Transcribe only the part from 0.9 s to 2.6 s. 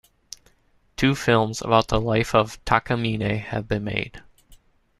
Two films about the life of